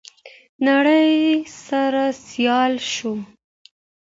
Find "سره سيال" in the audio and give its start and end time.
1.65-2.73